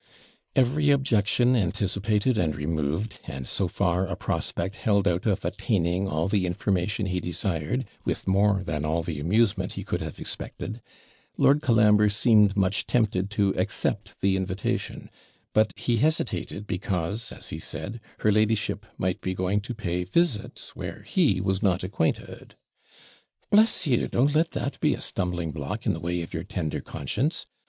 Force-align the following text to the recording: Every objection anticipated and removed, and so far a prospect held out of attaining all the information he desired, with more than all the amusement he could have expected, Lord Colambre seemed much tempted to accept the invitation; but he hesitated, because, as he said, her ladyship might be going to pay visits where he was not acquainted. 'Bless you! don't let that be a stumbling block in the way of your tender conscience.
Every 0.55 0.89
objection 0.89 1.55
anticipated 1.55 2.35
and 2.35 2.55
removed, 2.55 3.19
and 3.25 3.47
so 3.47 3.67
far 3.67 4.07
a 4.07 4.15
prospect 4.15 4.77
held 4.77 5.07
out 5.07 5.27
of 5.27 5.45
attaining 5.45 6.07
all 6.07 6.27
the 6.27 6.47
information 6.47 7.05
he 7.05 7.19
desired, 7.19 7.85
with 8.03 8.27
more 8.27 8.63
than 8.63 8.83
all 8.83 9.03
the 9.03 9.19
amusement 9.19 9.73
he 9.73 9.83
could 9.83 10.01
have 10.01 10.17
expected, 10.17 10.81
Lord 11.37 11.61
Colambre 11.61 12.09
seemed 12.09 12.57
much 12.57 12.87
tempted 12.87 13.29
to 13.29 13.53
accept 13.55 14.19
the 14.21 14.35
invitation; 14.35 15.11
but 15.53 15.71
he 15.77 15.97
hesitated, 15.97 16.65
because, 16.65 17.31
as 17.31 17.49
he 17.49 17.59
said, 17.59 17.99
her 18.21 18.31
ladyship 18.31 18.87
might 18.97 19.21
be 19.21 19.35
going 19.35 19.61
to 19.61 19.75
pay 19.75 20.03
visits 20.03 20.75
where 20.75 21.03
he 21.03 21.39
was 21.39 21.61
not 21.61 21.83
acquainted. 21.83 22.55
'Bless 23.51 23.85
you! 23.85 24.07
don't 24.07 24.33
let 24.33 24.49
that 24.53 24.79
be 24.79 24.95
a 24.95 24.99
stumbling 25.01 25.51
block 25.51 25.85
in 25.85 25.93
the 25.93 25.99
way 25.99 26.23
of 26.23 26.33
your 26.33 26.43
tender 26.43 26.81
conscience. 26.81 27.45